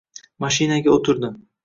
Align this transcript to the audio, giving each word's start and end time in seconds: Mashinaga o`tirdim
Mashinaga 0.45 0.95
o`tirdim 0.95 1.37